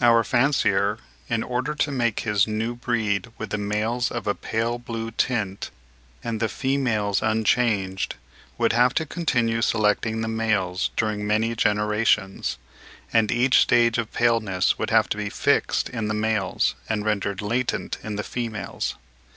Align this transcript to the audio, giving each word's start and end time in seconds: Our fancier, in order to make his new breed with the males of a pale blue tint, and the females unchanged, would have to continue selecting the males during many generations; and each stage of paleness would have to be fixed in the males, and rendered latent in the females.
Our 0.00 0.24
fancier, 0.24 0.98
in 1.28 1.44
order 1.44 1.72
to 1.76 1.92
make 1.92 2.18
his 2.26 2.48
new 2.48 2.74
breed 2.74 3.28
with 3.38 3.50
the 3.50 3.58
males 3.58 4.10
of 4.10 4.26
a 4.26 4.34
pale 4.34 4.76
blue 4.76 5.12
tint, 5.12 5.70
and 6.24 6.40
the 6.40 6.48
females 6.48 7.22
unchanged, 7.22 8.16
would 8.58 8.72
have 8.72 8.92
to 8.94 9.06
continue 9.06 9.62
selecting 9.62 10.20
the 10.20 10.26
males 10.26 10.90
during 10.96 11.24
many 11.28 11.54
generations; 11.54 12.58
and 13.12 13.30
each 13.30 13.60
stage 13.60 13.98
of 13.98 14.12
paleness 14.12 14.80
would 14.80 14.90
have 14.90 15.08
to 15.10 15.16
be 15.16 15.30
fixed 15.30 15.88
in 15.88 16.08
the 16.08 16.12
males, 16.12 16.74
and 16.88 17.04
rendered 17.04 17.40
latent 17.40 17.98
in 18.02 18.16
the 18.16 18.24
females. 18.24 18.96